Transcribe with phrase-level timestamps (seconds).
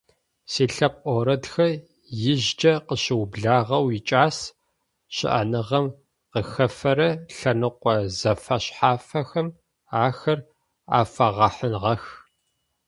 [0.51, 1.71] Силъэпкъ орэдхэр
[2.31, 4.37] ижъыкӏэ къыщыублагъэу икӏас,
[5.15, 5.85] щыӏэныгъэм
[6.31, 9.47] къыхэфэрэ лъэныкъо зэфэшъхьафхэм
[10.05, 10.39] ахэр
[10.99, 12.03] афэгъэхьыгъэх.